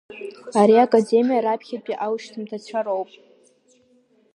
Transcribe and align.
Ари 0.59 0.83
Академиа 0.85 1.43
раԥхьатәи 1.45 1.99
аушьҭымҭацәа 2.05 2.79
роуп. 2.85 3.09